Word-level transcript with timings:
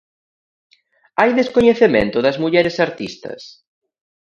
Hai 1.19 1.29
descoñecemento 1.39 2.17
das 2.25 2.37
mulleres 2.43 2.75
artistas? 2.87 3.41